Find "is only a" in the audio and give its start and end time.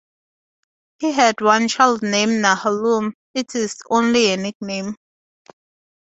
3.53-4.37